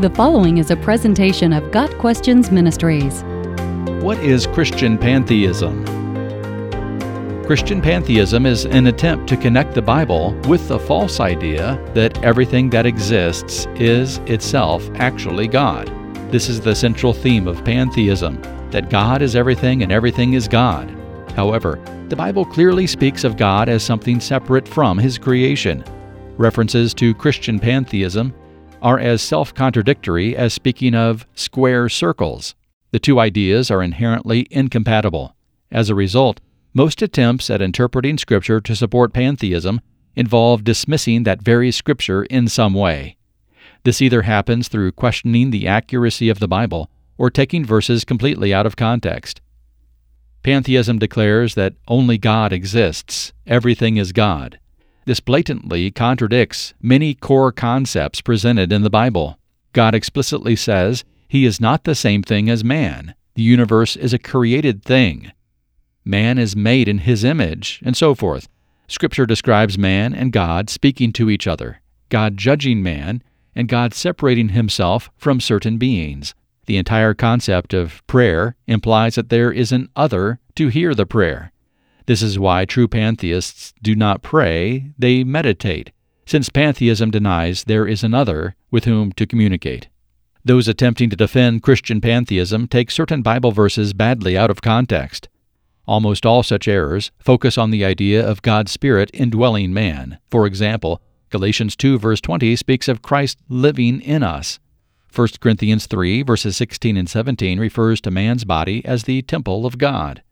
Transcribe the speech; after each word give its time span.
The 0.00 0.10
following 0.10 0.58
is 0.58 0.72
a 0.72 0.76
presentation 0.76 1.52
of 1.52 1.70
Got 1.70 1.88
Questions 1.98 2.50
Ministries. 2.50 3.22
What 4.02 4.18
is 4.18 4.48
Christian 4.48 4.98
pantheism? 4.98 5.84
Christian 7.46 7.80
pantheism 7.80 8.44
is 8.44 8.66
an 8.66 8.88
attempt 8.88 9.28
to 9.28 9.36
connect 9.36 9.72
the 9.72 9.82
Bible 9.82 10.32
with 10.48 10.66
the 10.66 10.80
false 10.80 11.20
idea 11.20 11.80
that 11.94 12.20
everything 12.24 12.70
that 12.70 12.86
exists 12.86 13.68
is 13.76 14.18
itself 14.26 14.84
actually 14.96 15.46
God. 15.46 15.86
This 16.32 16.48
is 16.48 16.60
the 16.60 16.74
central 16.74 17.12
theme 17.12 17.46
of 17.46 17.64
pantheism 17.64 18.42
that 18.72 18.90
God 18.90 19.22
is 19.22 19.36
everything 19.36 19.84
and 19.84 19.92
everything 19.92 20.32
is 20.32 20.48
God. 20.48 20.90
However, 21.36 21.80
the 22.08 22.16
Bible 22.16 22.44
clearly 22.44 22.88
speaks 22.88 23.22
of 23.22 23.36
God 23.36 23.68
as 23.68 23.84
something 23.84 24.18
separate 24.18 24.66
from 24.66 24.98
His 24.98 25.18
creation. 25.18 25.84
References 26.36 26.94
to 26.94 27.14
Christian 27.14 27.60
pantheism 27.60 28.34
are 28.84 28.98
as 28.98 29.22
self 29.22 29.54
contradictory 29.54 30.36
as 30.36 30.52
speaking 30.52 30.94
of 30.94 31.26
square 31.34 31.88
circles. 31.88 32.54
The 32.92 33.00
two 33.00 33.18
ideas 33.18 33.70
are 33.70 33.82
inherently 33.82 34.46
incompatible. 34.50 35.34
As 35.72 35.88
a 35.88 35.94
result, 35.94 36.40
most 36.74 37.00
attempts 37.00 37.48
at 37.48 37.62
interpreting 37.62 38.18
Scripture 38.18 38.60
to 38.60 38.76
support 38.76 39.14
pantheism 39.14 39.80
involve 40.14 40.62
dismissing 40.62 41.22
that 41.22 41.42
very 41.42 41.70
Scripture 41.70 42.24
in 42.24 42.46
some 42.46 42.74
way. 42.74 43.16
This 43.84 44.02
either 44.02 44.22
happens 44.22 44.68
through 44.68 44.92
questioning 44.92 45.50
the 45.50 45.66
accuracy 45.66 46.28
of 46.28 46.38
the 46.38 46.48
Bible 46.48 46.90
or 47.16 47.30
taking 47.30 47.64
verses 47.64 48.04
completely 48.04 48.52
out 48.52 48.66
of 48.66 48.76
context. 48.76 49.40
Pantheism 50.42 50.98
declares 50.98 51.54
that 51.54 51.74
only 51.88 52.18
God 52.18 52.52
exists, 52.52 53.32
everything 53.46 53.96
is 53.96 54.12
God. 54.12 54.58
This 55.06 55.20
blatantly 55.20 55.90
contradicts 55.90 56.74
many 56.80 57.14
core 57.14 57.52
concepts 57.52 58.20
presented 58.20 58.72
in 58.72 58.82
the 58.82 58.90
Bible. 58.90 59.38
God 59.72 59.94
explicitly 59.94 60.56
says 60.56 61.04
he 61.28 61.44
is 61.44 61.60
not 61.60 61.84
the 61.84 61.94
same 61.94 62.22
thing 62.22 62.48
as 62.48 62.64
man. 62.64 63.14
The 63.34 63.42
universe 63.42 63.96
is 63.96 64.12
a 64.12 64.18
created 64.18 64.82
thing 64.84 65.32
man 66.04 66.38
is 66.38 66.54
made 66.54 66.86
in 66.86 66.98
his 66.98 67.24
image, 67.24 67.80
and 67.82 67.96
so 67.96 68.14
forth. 68.14 68.48
Scripture 68.88 69.26
describes 69.26 69.78
man 69.78 70.14
and 70.14 70.32
God 70.32 70.68
speaking 70.68 71.12
to 71.14 71.30
each 71.30 71.46
other, 71.46 71.80
God 72.10 72.36
judging 72.36 72.82
man, 72.82 73.22
and 73.54 73.68
God 73.68 73.94
separating 73.94 74.50
himself 74.50 75.10
from 75.16 75.40
certain 75.40 75.78
beings. 75.78 76.34
The 76.66 76.76
entire 76.76 77.14
concept 77.14 77.72
of 77.72 78.06
prayer 78.06 78.56
implies 78.66 79.14
that 79.14 79.30
there 79.30 79.52
is 79.52 79.72
an 79.72 79.88
other 79.96 80.40
to 80.56 80.68
hear 80.68 80.94
the 80.94 81.06
prayer. 81.06 81.52
This 82.06 82.22
is 82.22 82.38
why 82.38 82.64
true 82.64 82.86
pantheists 82.86 83.72
do 83.82 83.94
not 83.94 84.22
pray, 84.22 84.90
they 84.98 85.24
meditate, 85.24 85.90
since 86.26 86.50
pantheism 86.50 87.10
denies 87.10 87.64
there 87.64 87.86
is 87.86 88.04
another 88.04 88.56
with 88.70 88.84
whom 88.84 89.12
to 89.12 89.26
communicate. 89.26 89.88
Those 90.44 90.68
attempting 90.68 91.08
to 91.10 91.16
defend 91.16 91.62
Christian 91.62 92.02
pantheism 92.02 92.68
take 92.68 92.90
certain 92.90 93.22
Bible 93.22 93.52
verses 93.52 93.94
badly 93.94 94.36
out 94.36 94.50
of 94.50 94.60
context. 94.60 95.28
Almost 95.86 96.26
all 96.26 96.42
such 96.42 96.68
errors 96.68 97.10
focus 97.18 97.56
on 97.56 97.70
the 97.70 97.84
idea 97.84 98.26
of 98.26 98.42
God's 98.42 98.72
Spirit 98.72 99.10
indwelling 99.14 99.72
man. 99.72 100.18
For 100.30 100.46
example, 100.46 101.00
Galatians 101.30 101.74
2 101.76 101.98
verse 101.98 102.20
20 102.20 102.56
speaks 102.56 102.88
of 102.88 103.00
Christ 103.00 103.38
living 103.48 104.02
in 104.02 104.22
us. 104.22 104.60
1 105.14 105.28
Corinthians 105.40 105.86
3 105.86 106.22
verses 106.22 106.56
16 106.56 106.98
and 106.98 107.08
17 107.08 107.58
refers 107.58 108.00
to 108.02 108.10
man's 108.10 108.44
body 108.44 108.84
as 108.84 109.04
the 109.04 109.22
temple 109.22 109.64
of 109.64 109.78
God. 109.78 110.22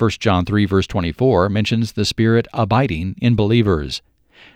1 0.00 0.10
John 0.18 0.46
3 0.46 0.64
verse 0.64 0.86
24 0.86 1.50
mentions 1.50 1.92
the 1.92 2.06
Spirit 2.06 2.48
abiding 2.54 3.16
in 3.20 3.36
believers. 3.36 4.00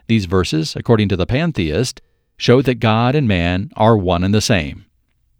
These 0.07 0.25
verses, 0.25 0.75
according 0.75 1.11
to 1.11 1.17
the 1.17 1.27
pantheist, 1.27 2.01
show 2.39 2.63
that 2.63 2.77
God 2.77 3.15
and 3.15 3.29
man 3.29 3.71
are 3.77 3.95
one 3.95 4.25
and 4.25 4.33
the 4.33 4.41
same. 4.41 4.87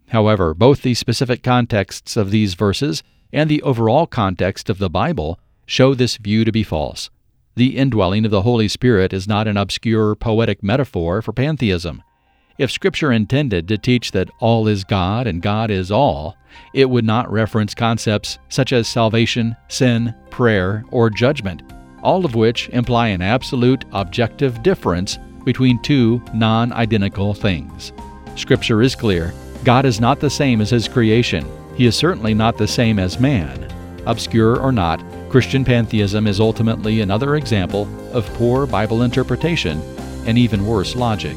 However, 0.09 0.53
both 0.53 0.83
the 0.83 0.93
specific 0.93 1.43
contexts 1.43 2.19
of 2.19 2.31
these 2.31 2.53
verses 2.53 3.03
and 3.33 3.49
the 3.49 3.63
overall 3.63 4.07
context 4.07 4.69
of 4.69 4.77
the 4.77 4.91
Bible 4.91 5.41
show 5.65 5.95
this 5.95 6.19
view 6.19 6.45
to 6.45 6.53
be 6.53 6.63
false. 6.63 7.09
The 7.57 7.79
indwelling 7.79 8.27
of 8.27 8.31
the 8.31 8.43
Holy 8.43 8.69
Spirit 8.69 9.15
is 9.15 9.27
not 9.27 9.49
an 9.49 9.57
obscure 9.57 10.15
poetic 10.15 10.63
metaphor 10.63 11.23
for 11.23 11.33
pantheism. 11.33 12.03
If 12.57 12.71
Scripture 12.71 13.11
intended 13.11 13.67
to 13.67 13.79
teach 13.79 14.13
that 14.13 14.31
all 14.39 14.69
is 14.69 14.85
God 14.85 15.27
and 15.27 15.43
God 15.43 15.73
is 15.73 15.91
all, 15.91 16.37
it 16.73 16.89
would 16.89 17.05
not 17.05 17.31
reference 17.31 17.75
concepts 17.75 18.39
such 18.49 18.73
as 18.73 18.87
salvation, 18.87 19.57
sin, 19.67 20.15
prayer, 20.31 20.85
or 20.93 21.11
judgment, 21.11 21.63
all 22.01 22.25
of 22.25 22.37
which 22.37 22.69
imply 22.69 23.09
an 23.09 23.23
absolute 23.23 23.85
objective 23.93 24.63
difference 24.63 25.19
between 25.45 25.83
two 25.83 26.23
non 26.33 26.73
identical 26.73 27.35
things. 27.35 27.93
Scripture 28.37 28.83
is 28.83 28.95
clear 28.95 29.35
God 29.65 29.85
is 29.85 30.01
not 30.01 30.21
the 30.21 30.31
same 30.31 30.61
as 30.61 30.71
His 30.71 30.87
creation, 30.87 31.45
he 31.75 31.87
is 31.87 31.97
certainly 31.97 32.35
not 32.35 32.57
the 32.57 32.69
same 32.69 33.01
as 33.01 33.19
man. 33.19 33.69
Obscure 34.07 34.61
or 34.61 34.71
not, 34.71 35.03
Christian 35.29 35.65
pantheism 35.65 36.29
is 36.29 36.39
ultimately 36.39 37.01
another 37.01 37.35
example 37.35 37.89
of 38.13 38.33
poor 38.35 38.65
Bible 38.65 39.03
interpretation 39.03 39.81
and 40.27 40.39
even 40.39 40.65
worse 40.65 40.95
logic. 40.95 41.37